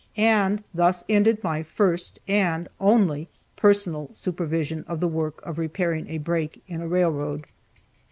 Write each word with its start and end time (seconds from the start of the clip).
And 0.17 0.63
thus 0.73 1.03
ended 1.07 1.43
my 1.43 1.61
first, 1.61 2.17
and 2.27 2.67
only, 2.79 3.29
personal 3.55 4.09
supervision 4.11 4.83
of 4.87 4.99
the 4.99 5.07
work 5.07 5.39
of 5.45 5.59
repairing 5.59 6.07
a 6.09 6.17
break 6.17 6.63
in 6.67 6.81
a 6.81 6.87
railroad. 6.87 7.45